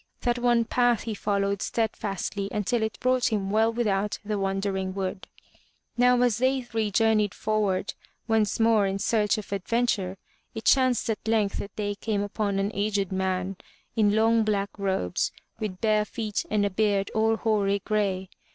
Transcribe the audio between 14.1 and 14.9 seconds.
long black